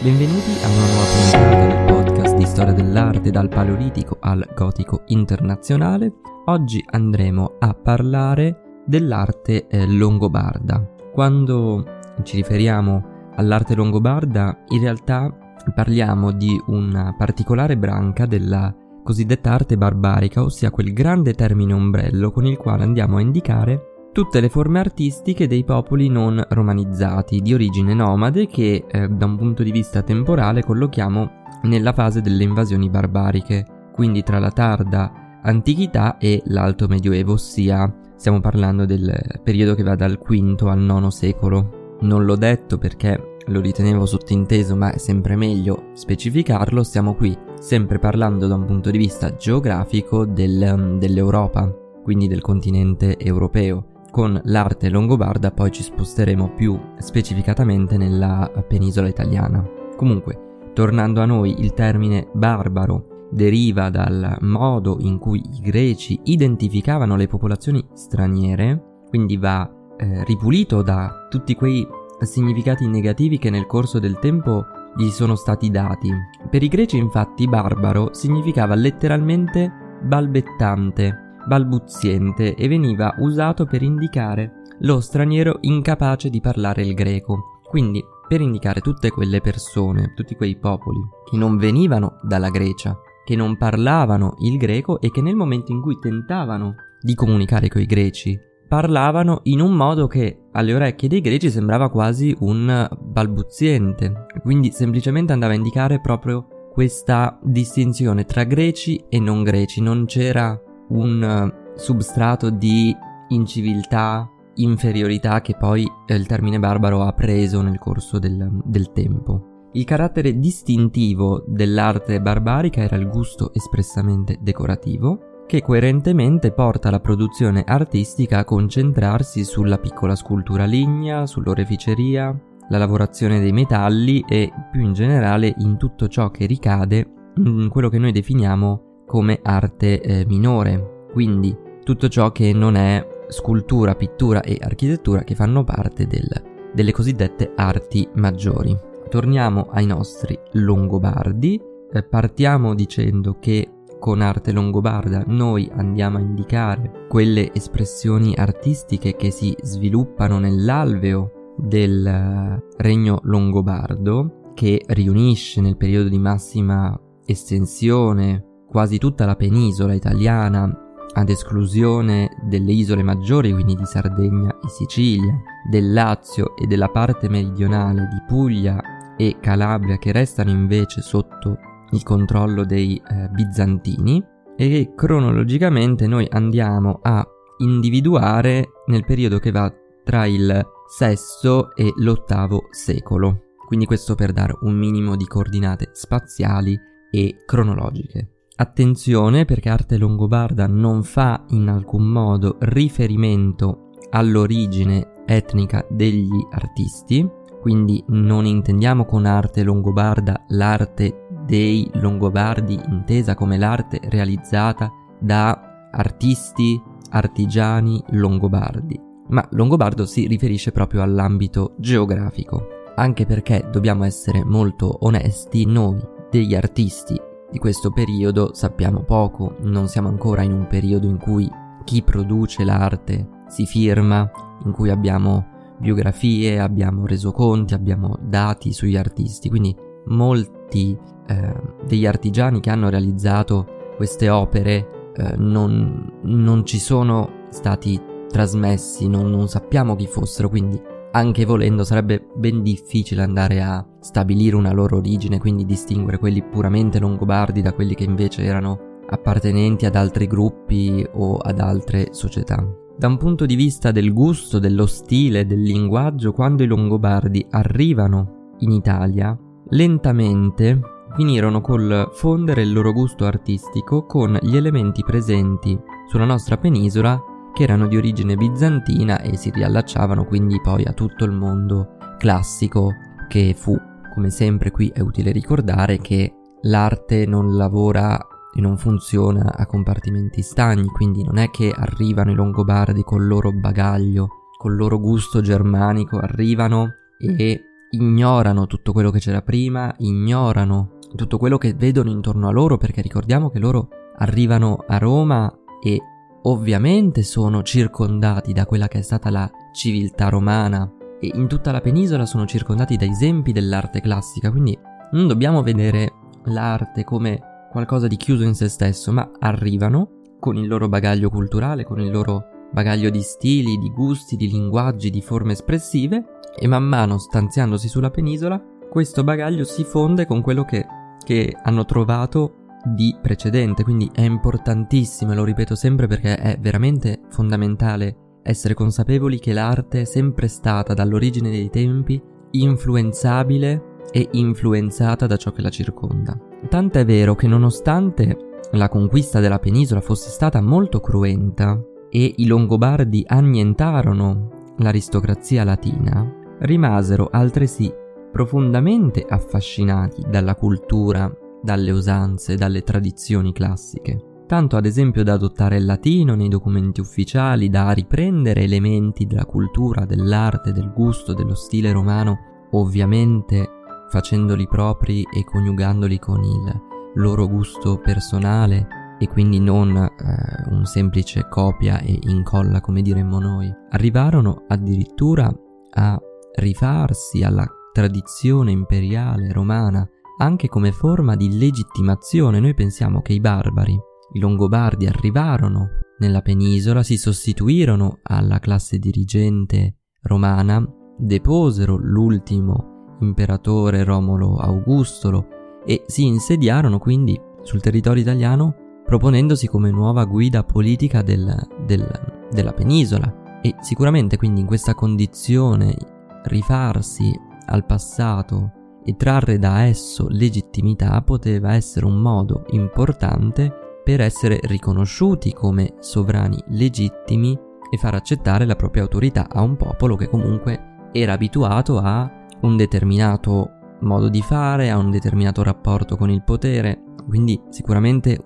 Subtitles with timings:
[0.00, 6.12] Benvenuti a una nuova puntata del podcast di storia dell'arte dal Paleolitico al Gotico internazionale.
[6.44, 10.94] Oggi andremo a parlare dell'arte eh, longobarda.
[11.12, 11.84] Quando
[12.22, 15.36] ci riferiamo all'arte longobarda, in realtà
[15.74, 18.72] parliamo di una particolare branca della
[19.02, 24.40] cosiddetta arte barbarica, ossia quel grande termine ombrello con il quale andiamo a indicare tutte
[24.40, 29.62] le forme artistiche dei popoli non romanizzati di origine nomade che eh, da un punto
[29.62, 31.30] di vista temporale collochiamo
[31.62, 38.40] nella fase delle invasioni barbariche, quindi tra la tarda antichità e l'alto medioevo, ossia stiamo
[38.40, 41.96] parlando del periodo che va dal V al IX secolo.
[42.00, 47.98] Non l'ho detto perché lo ritenevo sottinteso, ma è sempre meglio specificarlo, stiamo qui sempre
[47.98, 51.72] parlando da un punto di vista geografico del, dell'Europa,
[52.02, 59.64] quindi del continente europeo con l'arte longobarda poi ci sposteremo più specificatamente nella penisola italiana.
[59.94, 67.14] Comunque, tornando a noi, il termine barbaro deriva dal modo in cui i greci identificavano
[67.14, 71.86] le popolazioni straniere, quindi va eh, ripulito da tutti quei
[72.18, 74.64] significati negativi che nel corso del tempo
[74.96, 76.10] gli sono stati dati.
[76.50, 79.70] Per i greci infatti barbaro significava letteralmente
[80.02, 87.62] balbettante, balbuziente e veniva usato per indicare lo straniero incapace di parlare il greco.
[87.64, 93.34] Quindi per indicare tutte quelle persone, tutti quei popoli che non venivano dalla Grecia, che
[93.34, 98.38] non parlavano il greco e che nel momento in cui tentavano di comunicare coi greci,
[98.68, 105.32] parlavano in un modo che alle orecchie dei greci sembrava quasi un balbuziente, quindi semplicemente
[105.32, 111.78] andava a indicare proprio questa distinzione tra greci e non greci, non c'era un eh,
[111.78, 112.94] substrato di
[113.28, 119.68] inciviltà, inferiorità che poi eh, il termine barbaro ha preso nel corso del, del tempo.
[119.72, 127.64] Il carattere distintivo dell'arte barbarica era il gusto espressamente decorativo, che coerentemente porta la produzione
[127.66, 132.38] artistica a concentrarsi sulla piccola scultura lignea, sull'oreficeria,
[132.70, 137.88] la lavorazione dei metalli e più in generale in tutto ciò che ricade in quello
[137.88, 144.42] che noi definiamo come arte eh, minore, quindi tutto ciò che non è scultura, pittura
[144.42, 146.28] e architettura che fanno parte del,
[146.74, 148.78] delle cosiddette arti maggiori.
[149.08, 151.58] Torniamo ai nostri longobardi,
[151.90, 159.30] eh, partiamo dicendo che con arte longobarda noi andiamo a indicare quelle espressioni artistiche che
[159.30, 168.98] si sviluppano nell'alveo del eh, regno longobardo che riunisce nel periodo di massima estensione quasi
[168.98, 170.70] tutta la penisola italiana
[171.14, 175.34] ad esclusione delle isole maggiori, quindi di Sardegna e Sicilia,
[175.68, 178.80] del Lazio e della parte meridionale di Puglia
[179.16, 181.56] e Calabria che restano invece sotto
[181.90, 184.22] il controllo dei eh, bizantini
[184.56, 187.26] e cronologicamente noi andiamo a
[187.58, 189.72] individuare nel periodo che va
[190.04, 190.66] tra il
[190.98, 193.42] VI e l'VIII secolo.
[193.66, 196.78] Quindi questo per dare un minimo di coordinate spaziali
[197.10, 198.37] e cronologiche.
[198.60, 207.24] Attenzione perché arte longobarda non fa in alcun modo riferimento all'origine etnica degli artisti,
[207.60, 214.90] quindi non intendiamo con arte longobarda l'arte dei longobardi intesa come l'arte realizzata
[215.20, 224.42] da artisti artigiani longobardi, ma longobardo si riferisce proprio all'ambito geografico, anche perché dobbiamo essere
[224.42, 230.66] molto onesti, noi degli artisti di questo periodo sappiamo poco, non siamo ancora in un
[230.66, 231.50] periodo in cui
[231.84, 234.30] chi produce l'arte si firma,
[234.64, 239.74] in cui abbiamo biografie, abbiamo resoconti, abbiamo dati sugli artisti, quindi
[240.06, 241.54] molti eh,
[241.86, 243.66] degli artigiani che hanno realizzato
[243.96, 250.80] queste opere eh, non, non, ci sono stati trasmessi, non, non sappiamo chi fossero, quindi
[251.18, 257.00] anche volendo sarebbe ben difficile andare a stabilire una loro origine, quindi distinguere quelli puramente
[257.00, 262.64] longobardi da quelli che invece erano appartenenti ad altri gruppi o ad altre società.
[262.96, 268.54] Da un punto di vista del gusto, dello stile, del linguaggio, quando i longobardi arrivano
[268.60, 269.36] in Italia,
[269.70, 270.80] lentamente
[271.16, 275.76] finirono col fondere il loro gusto artistico con gli elementi presenti
[276.06, 277.20] sulla nostra penisola
[277.58, 282.92] che erano di origine bizantina e si riallacciavano quindi poi a tutto il mondo classico
[283.26, 283.76] che fu.
[284.14, 286.32] Come sempre qui è utile ricordare che
[286.62, 288.16] l'arte non lavora
[288.54, 293.50] e non funziona a compartimenti stagni, quindi non è che arrivano i longobardi col loro
[293.50, 297.60] bagaglio, col loro gusto germanico, arrivano e
[297.90, 303.02] ignorano tutto quello che c'era prima, ignorano tutto quello che vedono intorno a loro perché
[303.02, 303.88] ricordiamo che loro
[304.18, 305.52] arrivano a Roma
[305.82, 306.00] e
[306.48, 310.90] ovviamente sono circondati da quella che è stata la civiltà romana
[311.20, 314.78] e in tutta la penisola sono circondati da esempi dell'arte classica, quindi
[315.12, 316.12] non dobbiamo vedere
[316.44, 317.40] l'arte come
[317.70, 322.10] qualcosa di chiuso in se stesso, ma arrivano con il loro bagaglio culturale, con il
[322.10, 327.88] loro bagaglio di stili, di gusti, di linguaggi, di forme espressive e man mano stanziandosi
[327.88, 330.86] sulla penisola, questo bagaglio si fonde con quello che,
[331.24, 337.20] che hanno trovato di precedente, quindi è importantissimo e lo ripeto sempre perché è veramente
[337.28, 342.20] fondamentale essere consapevoli che l'arte è sempre stata dall'origine dei tempi
[342.52, 346.38] influenzabile e influenzata da ciò che la circonda.
[346.68, 353.24] Tant'è vero che nonostante la conquista della penisola fosse stata molto cruenta e i Longobardi
[353.26, 356.26] annientarono l'aristocrazia latina,
[356.60, 357.92] rimasero altresì
[358.30, 361.30] profondamente affascinati dalla cultura,
[361.68, 367.68] dalle usanze, dalle tradizioni classiche tanto ad esempio da adottare il latino nei documenti ufficiali,
[367.68, 373.68] da riprendere elementi della cultura, dell'arte, del gusto, dello stile romano, ovviamente
[374.08, 376.80] facendoli propri e coniugandoli con il
[377.16, 383.70] loro gusto personale e quindi non eh, un semplice copia e incolla come diremmo noi.
[383.90, 385.52] Arrivarono addirittura
[385.90, 386.18] a
[386.54, 392.60] rifarsi alla tradizione imperiale romana anche come forma di legittimazione.
[392.60, 393.98] Noi pensiamo che i barbari,
[394.32, 395.88] i Longobardi arrivarono
[396.18, 400.84] nella penisola, si sostituirono alla classe dirigente romana,
[401.16, 405.46] deposero l'ultimo imperatore Romolo Augustolo
[405.84, 408.74] e si insediarono quindi sul territorio italiano
[409.04, 411.56] proponendosi come nuova guida politica del,
[411.86, 412.06] del,
[412.50, 415.96] della penisola e sicuramente quindi in questa condizione
[416.44, 417.32] rifarsi
[417.66, 418.72] al passato
[419.08, 423.72] e trarre da esso legittimità poteva essere un modo importante
[424.04, 427.58] per essere riconosciuti come sovrani legittimi
[427.90, 432.76] e far accettare la propria autorità a un popolo che comunque era abituato a un
[432.76, 433.70] determinato
[434.00, 438.38] modo di fare, ha un determinato rapporto con il potere, quindi sicuramente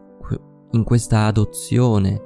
[0.70, 2.22] in questa adozione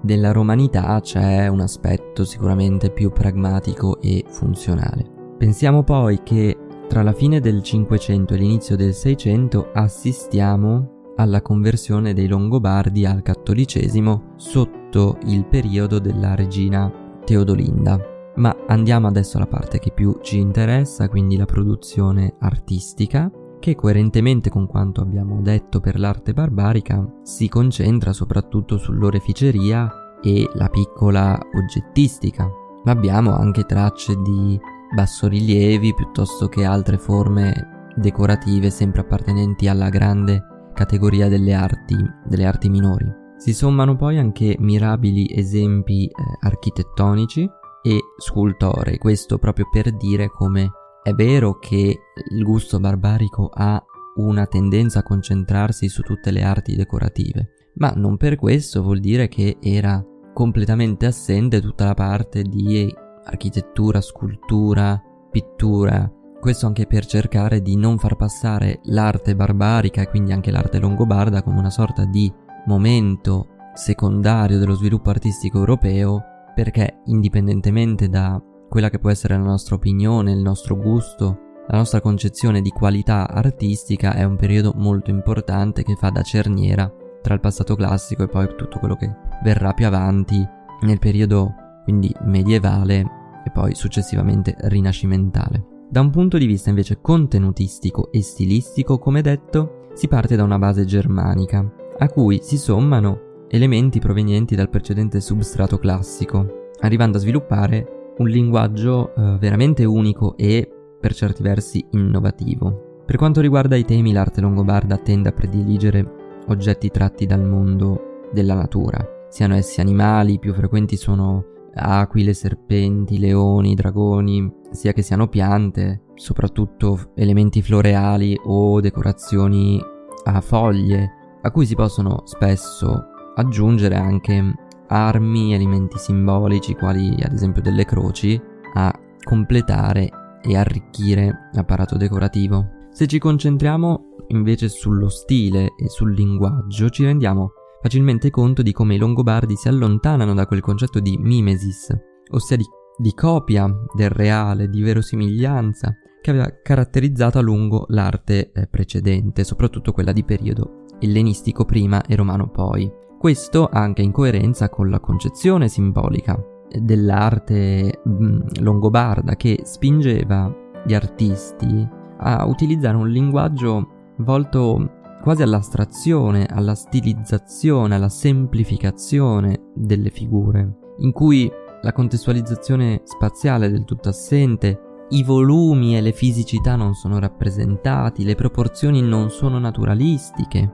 [0.00, 5.12] della romanità c'è un aspetto sicuramente più pragmatico e funzionale.
[5.36, 6.56] Pensiamo poi che
[6.88, 13.22] tra la fine del 500 e l'inizio del 600 assistiamo alla conversione dei Longobardi al
[13.22, 16.92] cattolicesimo sotto il periodo della regina
[17.24, 17.98] Teodolinda.
[18.36, 24.50] Ma andiamo adesso alla parte che più ci interessa, quindi la produzione artistica, che coerentemente
[24.50, 32.46] con quanto abbiamo detto per l'arte barbarica si concentra soprattutto sull'oreficeria e la piccola oggettistica.
[32.84, 34.60] Ma abbiamo anche tracce di
[34.94, 40.42] bassorilievi piuttosto che altre forme decorative sempre appartenenti alla grande
[40.74, 43.24] categoria delle arti, delle arti minori.
[43.38, 47.48] Si sommano poi anche mirabili esempi eh, architettonici
[47.82, 50.70] e scultore, questo proprio per dire come
[51.02, 51.98] è vero che
[52.30, 53.82] il gusto barbarico ha
[54.16, 59.28] una tendenza a concentrarsi su tutte le arti decorative, ma non per questo vuol dire
[59.28, 62.92] che era completamente assente tutta la parte di
[63.26, 65.00] architettura, scultura,
[65.30, 70.78] pittura, questo anche per cercare di non far passare l'arte barbarica e quindi anche l'arte
[70.78, 72.32] longobarda come una sorta di
[72.66, 76.22] momento secondario dello sviluppo artistico europeo
[76.54, 82.00] perché indipendentemente da quella che può essere la nostra opinione, il nostro gusto, la nostra
[82.00, 86.90] concezione di qualità artistica è un periodo molto importante che fa da cerniera
[87.22, 90.46] tra il passato classico e poi tutto quello che verrà più avanti
[90.82, 93.15] nel periodo quindi medievale
[93.46, 95.84] e poi successivamente rinascimentale.
[95.88, 100.58] Da un punto di vista invece contenutistico e stilistico, come detto, si parte da una
[100.58, 101.64] base germanica,
[101.98, 109.14] a cui si sommano elementi provenienti dal precedente substrato classico, arrivando a sviluppare un linguaggio
[109.14, 110.68] eh, veramente unico e
[111.00, 113.02] per certi versi innovativo.
[113.06, 116.04] Per quanto riguarda i temi, l'arte longobarda tende a prediligere
[116.48, 121.44] oggetti tratti dal mondo della natura, siano essi animali, più frequenti sono
[121.76, 129.80] aquile, serpenti, leoni, dragoni, sia che siano piante, soprattutto elementi floreali o decorazioni
[130.24, 133.04] a foglie, a cui si possono spesso
[133.36, 134.54] aggiungere anche
[134.88, 138.40] armi, elementi simbolici quali ad esempio delle croci
[138.74, 138.92] a
[139.22, 142.74] completare e arricchire l'apparato decorativo.
[142.90, 148.94] Se ci concentriamo invece sullo stile e sul linguaggio ci rendiamo facilmente conto di come
[148.94, 151.94] i Longobardi si allontanano da quel concetto di mimesis,
[152.30, 152.64] ossia di,
[152.96, 159.92] di copia del reale, di verosimiglianza, che aveva caratterizzato a lungo l'arte eh, precedente, soprattutto
[159.92, 162.90] quella di periodo ellenistico prima e romano poi.
[163.18, 166.36] Questo anche in coerenza con la concezione simbolica
[166.68, 170.52] dell'arte mh, mm, longobarda che spingeva
[170.84, 174.95] gli artisti a utilizzare un linguaggio volto
[175.26, 181.50] quasi all'astrazione, alla stilizzazione, alla semplificazione delle figure, in cui
[181.82, 188.22] la contestualizzazione spaziale è del tutto assente, i volumi e le fisicità non sono rappresentati,
[188.22, 190.72] le proporzioni non sono naturalistiche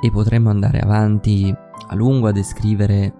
[0.00, 1.54] e potremmo andare avanti
[1.88, 3.12] a lungo a descrivere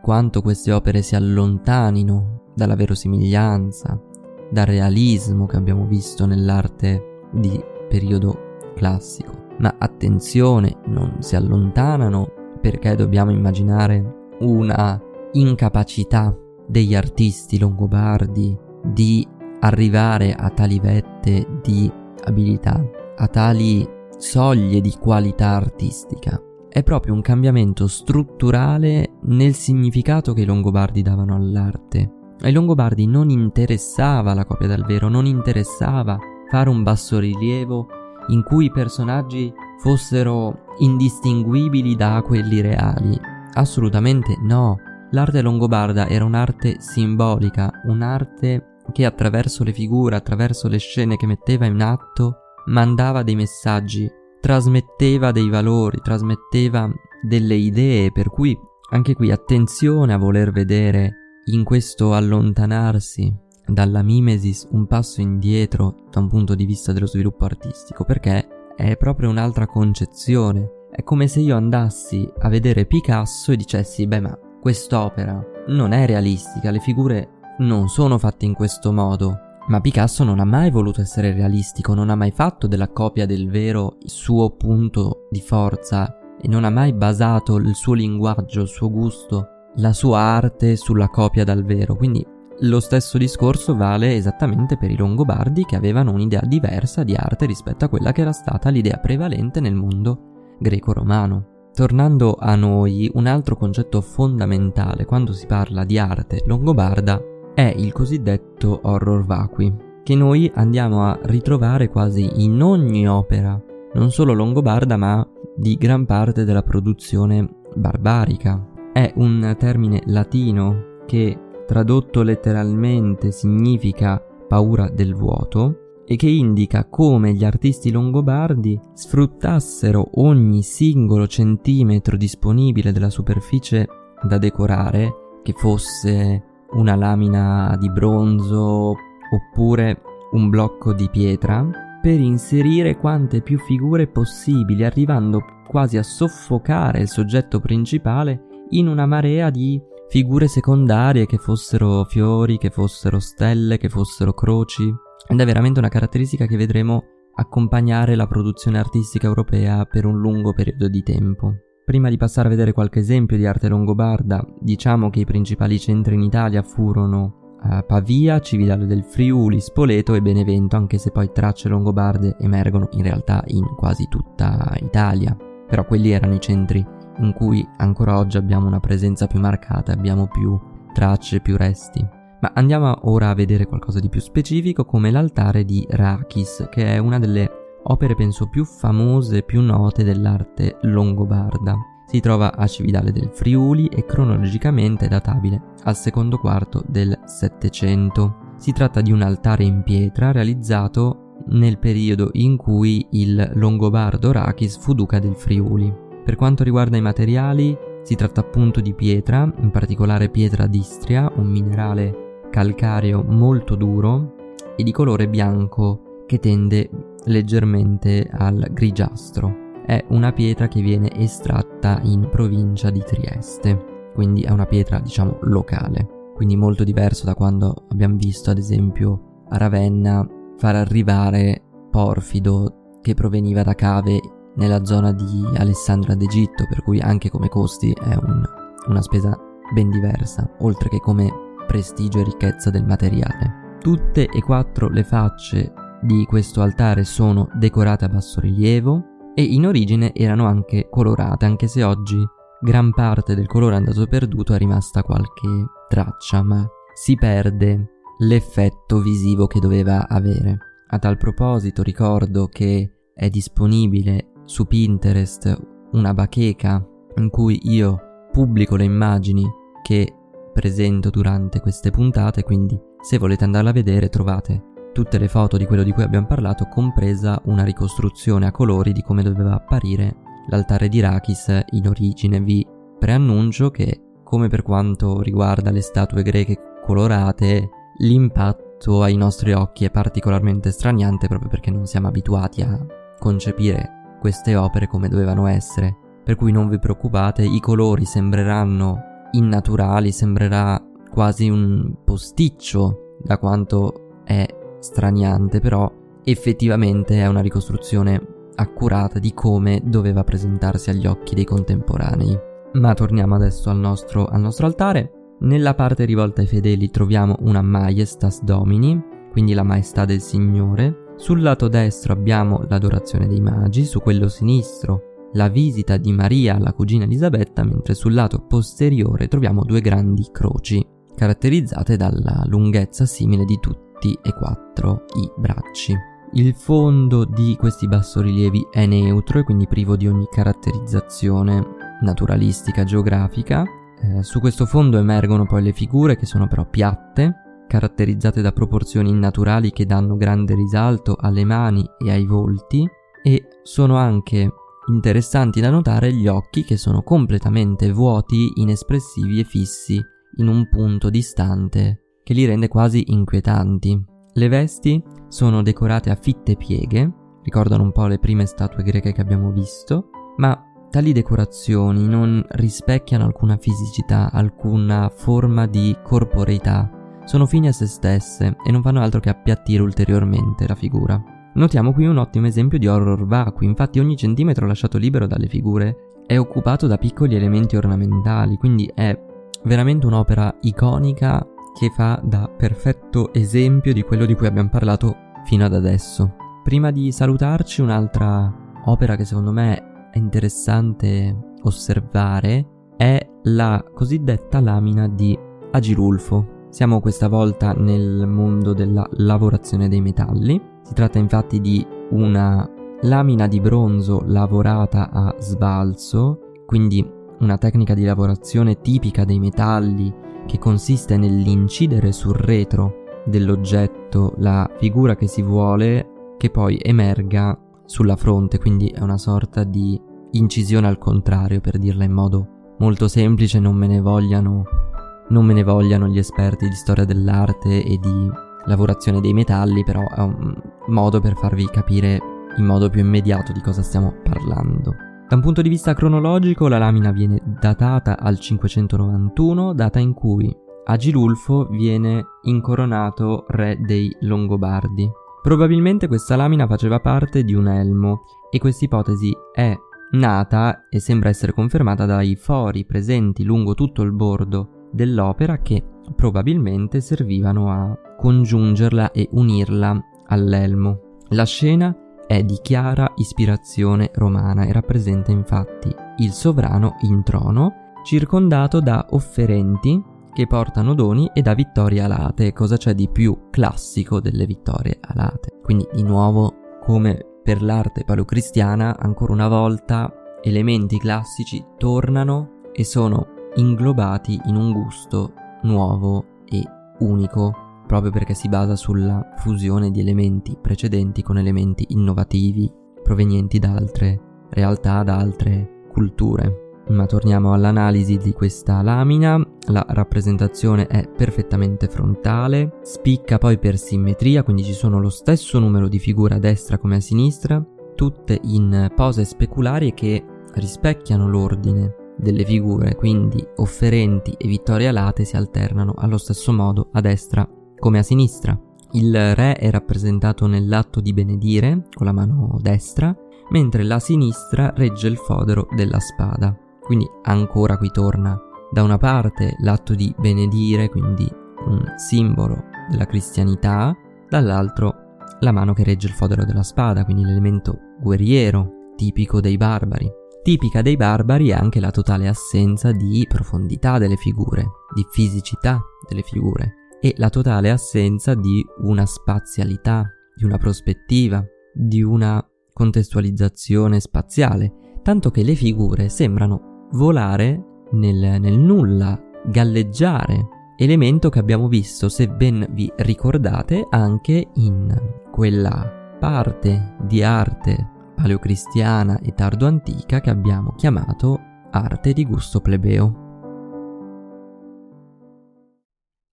[0.00, 4.00] quanto queste opere si allontanino dalla verosimiglianza,
[4.48, 9.43] dal realismo che abbiamo visto nell'arte di periodo classico.
[9.58, 12.28] Ma attenzione, non si allontanano
[12.60, 15.00] perché dobbiamo immaginare una
[15.32, 19.26] incapacità degli artisti longobardi di
[19.60, 21.90] arrivare a tali vette di
[22.24, 22.82] abilità,
[23.16, 26.40] a tali soglie di qualità artistica.
[26.68, 32.10] È proprio un cambiamento strutturale nel significato che i Longobardi davano all'arte.
[32.40, 36.18] Ai Longobardi non interessava la copia dal vero, non interessava
[36.50, 37.86] fare un bassorilievo
[38.28, 43.18] in cui i personaggi fossero indistinguibili da quelli reali.
[43.54, 44.78] Assolutamente no.
[45.10, 51.66] L'arte longobarda era un'arte simbolica, un'arte che attraverso le figure, attraverso le scene che metteva
[51.66, 56.90] in atto, mandava dei messaggi, trasmetteva dei valori, trasmetteva
[57.22, 58.58] delle idee, per cui
[58.90, 61.12] anche qui attenzione a voler vedere
[61.46, 67.44] in questo allontanarsi dalla mimesis un passo indietro da un punto di vista dello sviluppo
[67.44, 70.70] artistico, perché è proprio un'altra concezione.
[70.90, 76.06] È come se io andassi a vedere Picasso e dicessi, beh ma Quest'opera non è
[76.06, 77.28] realistica, le figure
[77.58, 82.08] non sono fatte in questo modo, ma Picasso non ha mai voluto essere realistico, non
[82.08, 86.70] ha mai fatto della copia del vero il suo punto di forza e non ha
[86.70, 91.94] mai basato il suo linguaggio, il suo gusto, la sua arte sulla copia dal vero.
[91.94, 92.26] Quindi
[92.60, 97.84] lo stesso discorso vale esattamente per i Longobardi che avevano un'idea diversa di arte rispetto
[97.84, 101.70] a quella che era stata l'idea prevalente nel mondo greco-romano.
[101.74, 107.20] Tornando a noi, un altro concetto fondamentale quando si parla di arte longobarda
[107.52, 113.60] è il cosiddetto horror vacui, che noi andiamo a ritrovare quasi in ogni opera,
[113.94, 118.64] non solo longobarda ma di gran parte della produzione barbarica.
[118.92, 127.32] È un termine latino che tradotto letteralmente significa paura del vuoto e che indica come
[127.32, 133.88] gli artisti longobardi sfruttassero ogni singolo centimetro disponibile della superficie
[134.22, 136.42] da decorare, che fosse
[136.72, 138.94] una lamina di bronzo
[139.30, 140.00] oppure
[140.32, 141.68] un blocco di pietra,
[142.02, 149.06] per inserire quante più figure possibili, arrivando quasi a soffocare il soggetto principale in una
[149.06, 154.92] marea di figure secondarie che fossero fiori, che fossero stelle, che fossero croci,
[155.26, 157.02] ed è veramente una caratteristica che vedremo
[157.36, 161.54] accompagnare la produzione artistica europea per un lungo periodo di tempo.
[161.84, 166.14] Prima di passare a vedere qualche esempio di arte longobarda, diciamo che i principali centri
[166.14, 171.68] in Italia furono uh, Pavia, Cividale del Friuli, Spoleto e Benevento, anche se poi tracce
[171.68, 175.36] longobarde emergono in realtà in quasi tutta Italia.
[175.66, 176.86] Però quelli erano i centri
[177.18, 180.58] in cui ancora oggi abbiamo una presenza più marcata, abbiamo più
[180.92, 182.06] tracce, più resti.
[182.40, 186.98] Ma andiamo ora a vedere qualcosa di più specifico come l'altare di Rakis, che è
[186.98, 187.50] una delle
[187.84, 191.76] opere penso più famose e più note dell'arte longobarda.
[192.06, 198.52] Si trova a Cividale del Friuli e cronologicamente è databile al secondo quarto del Settecento.
[198.56, 204.78] Si tratta di un altare in pietra realizzato nel periodo in cui il longobardo Rakis
[204.78, 206.03] fu duca del Friuli.
[206.24, 211.48] Per quanto riguarda i materiali, si tratta appunto di pietra, in particolare pietra d'Istria, un
[211.48, 214.34] minerale calcareo molto duro
[214.76, 216.88] e di colore bianco che tende
[217.24, 219.82] leggermente al grigiastro.
[219.84, 225.38] È una pietra che viene estratta in provincia di Trieste, quindi è una pietra diciamo
[225.42, 230.26] locale, quindi molto diverso da quando abbiamo visto ad esempio a Ravenna
[230.56, 234.20] far arrivare porfido che proveniva da cave
[234.56, 238.42] nella zona di Alessandria d'Egitto, per cui anche come costi è un,
[238.88, 239.38] una spesa
[239.72, 241.30] ben diversa, oltre che come
[241.66, 243.78] prestigio e ricchezza del materiale.
[243.80, 250.14] Tutte e quattro le facce di questo altare sono decorate a bassorilievo e in origine
[250.14, 252.16] erano anche colorate, anche se oggi
[252.60, 255.48] gran parte del colore andato perduto è rimasta qualche
[255.88, 260.58] traccia, ma si perde l'effetto visivo che doveva avere.
[260.88, 265.56] A tal proposito ricordo che è disponibile su Pinterest
[265.92, 266.84] una bacheca
[267.16, 269.44] in cui io pubblico le immagini
[269.82, 270.12] che
[270.52, 275.66] presento durante queste puntate, quindi se volete andarla a vedere trovate tutte le foto di
[275.66, 280.16] quello di cui abbiamo parlato, compresa una ricostruzione a colori di come doveva apparire
[280.48, 282.40] l'altare di Rakis in origine.
[282.40, 282.66] Vi
[282.98, 289.90] preannuncio che, come per quanto riguarda le statue greche colorate, l'impatto ai nostri occhi è
[289.90, 292.86] particolarmente straniante proprio perché non siamo abituati a
[293.18, 293.93] concepire
[294.24, 295.94] queste opere come dovevano essere.
[296.24, 304.22] Per cui non vi preoccupate, i colori sembreranno innaturali, sembrerà quasi un posticcio da quanto
[304.24, 304.46] è
[304.80, 305.92] straniante, però
[306.24, 308.18] effettivamente è una ricostruzione
[308.54, 312.34] accurata di come doveva presentarsi agli occhi dei contemporanei.
[312.72, 315.34] Ma torniamo adesso al nostro, al nostro altare.
[315.40, 318.98] Nella parte rivolta ai fedeli troviamo una Majestas Domini,
[319.30, 321.03] quindi la maestà del Signore.
[321.16, 326.72] Sul lato destro abbiamo l'adorazione dei magi, su quello sinistro la visita di Maria alla
[326.72, 333.58] cugina Elisabetta, mentre sul lato posteriore troviamo due grandi croci, caratterizzate dalla lunghezza simile di
[333.60, 335.96] tutti e quattro i bracci.
[336.34, 341.64] Il fondo di questi bassorilievi è neutro e quindi privo di ogni caratterizzazione
[342.00, 343.64] naturalistica geografica.
[344.00, 349.10] Eh, su questo fondo emergono poi le figure che sono però piatte, caratterizzate da proporzioni
[349.10, 352.88] innaturali che danno grande risalto alle mani e ai volti
[353.22, 354.52] e sono anche
[354.88, 360.00] interessanti da notare gli occhi che sono completamente vuoti, inespressivi e fissi
[360.36, 364.02] in un punto distante che li rende quasi inquietanti.
[364.32, 369.20] Le vesti sono decorate a fitte pieghe, ricordano un po' le prime statue greche che
[369.20, 376.90] abbiamo visto, ma tali decorazioni non rispecchiano alcuna fisicità, alcuna forma di corporeità,
[377.24, 381.22] sono fini a se stesse e non fanno altro che appiattire ulteriormente la figura.
[381.54, 385.96] Notiamo qui un ottimo esempio di horror vacui, infatti ogni centimetro lasciato libero dalle figure
[386.26, 389.16] è occupato da piccoli elementi ornamentali, quindi è
[389.64, 391.46] veramente un'opera iconica
[391.78, 396.36] che fa da perfetto esempio di quello di cui abbiamo parlato fino ad adesso.
[396.62, 398.52] Prima di salutarci, un'altra
[398.86, 405.38] opera che secondo me è interessante osservare è la cosiddetta lamina di
[405.72, 406.63] Agilulfo.
[406.74, 410.60] Siamo questa volta nel mondo della lavorazione dei metalli.
[410.82, 412.68] Si tratta infatti di una
[413.02, 417.08] lamina di bronzo lavorata a sbalzo, quindi
[417.38, 420.12] una tecnica di lavorazione tipica dei metalli
[420.48, 428.16] che consiste nell'incidere sul retro dell'oggetto la figura che si vuole che poi emerga sulla
[428.16, 429.96] fronte, quindi è una sorta di
[430.32, 434.83] incisione al contrario per dirla in modo molto semplice, non me ne vogliano
[435.28, 438.30] non me ne vogliano gli esperti di storia dell'arte e di
[438.66, 440.54] lavorazione dei metalli, però è un
[440.88, 442.20] modo per farvi capire
[442.56, 444.94] in modo più immediato di cosa stiamo parlando.
[445.28, 450.54] Da un punto di vista cronologico la lamina viene datata al 591, data in cui
[450.84, 455.10] Agilulfo viene incoronato re dei Longobardi.
[455.42, 459.74] Probabilmente questa lamina faceva parte di un elmo e questa ipotesi è
[460.12, 465.82] nata e sembra essere confermata dai fori presenti lungo tutto il bordo dell'opera che
[466.14, 471.00] probabilmente servivano a congiungerla e unirla all'elmo.
[471.30, 471.94] La scena
[472.26, 480.02] è di chiara ispirazione romana e rappresenta infatti il sovrano in trono, circondato da offerenti
[480.32, 485.60] che portano doni e da vittorie alate, cosa c'è di più classico delle vittorie alate.
[485.62, 493.33] Quindi di nuovo, come per l'arte paleocristiana, ancora una volta elementi classici tornano e sono
[493.56, 496.62] inglobati in un gusto nuovo e
[497.00, 502.70] unico proprio perché si basa sulla fusione di elementi precedenti con elementi innovativi
[503.02, 506.62] provenienti da altre realtà, da altre culture.
[506.88, 514.42] Ma torniamo all'analisi di questa lamina, la rappresentazione è perfettamente frontale, spicca poi per simmetria,
[514.42, 517.64] quindi ci sono lo stesso numero di figure a destra come a sinistra,
[517.94, 520.22] tutte in pose speculari che
[520.54, 527.00] rispecchiano l'ordine delle figure, quindi offerenti e vittorie alate si alternano allo stesso modo a
[527.00, 527.48] destra
[527.78, 528.58] come a sinistra.
[528.92, 533.14] Il re è rappresentato nell'atto di benedire con la mano destra,
[533.50, 536.56] mentre la sinistra regge il fodero della spada.
[536.80, 538.38] Quindi ancora qui torna
[538.70, 541.28] da una parte l'atto di benedire, quindi
[541.66, 543.96] un simbolo della cristianità,
[544.28, 544.94] dall'altro
[545.40, 550.10] la mano che regge il fodero della spada, quindi l'elemento guerriero, tipico dei barbari.
[550.44, 556.20] Tipica dei barbari è anche la totale assenza di profondità delle figure, di fisicità delle
[556.20, 564.98] figure e la totale assenza di una spazialità di una prospettiva, di una contestualizzazione spaziale,
[565.02, 572.28] tanto che le figure sembrano volare nel, nel nulla, galleggiare, elemento che abbiamo visto, se
[572.28, 574.94] ben vi ricordate, anche in
[575.30, 581.38] quella parte di arte paleocristiana e tardo-antica che abbiamo chiamato
[581.70, 583.22] arte di gusto plebeo.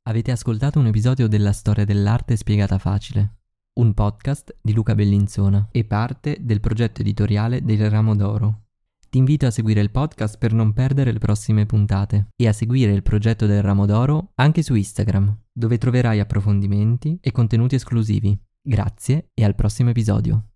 [0.03, 3.37] Avete ascoltato un episodio della storia dell'arte spiegata facile,
[3.73, 8.63] un podcast di Luca Bellinzona e parte del progetto editoriale del Ramo d'Oro.
[9.09, 12.93] Ti invito a seguire il podcast per non perdere le prossime puntate e a seguire
[12.93, 18.39] il progetto del Ramo d'Oro anche su Instagram, dove troverai approfondimenti e contenuti esclusivi.
[18.61, 20.50] Grazie e al prossimo episodio.